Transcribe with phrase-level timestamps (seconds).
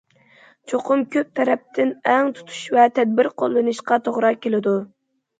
[0.71, 4.73] چوقۇم كۆپ تەرەپتىن تەڭ تۇتۇش ۋە تەدبىر قوللىنىشقا توغرا كېلىدۇ.